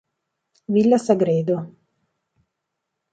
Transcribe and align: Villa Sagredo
Villa 0.73 0.97
Sagredo 0.97 1.57